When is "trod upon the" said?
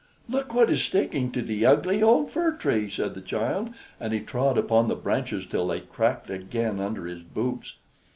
4.19-4.95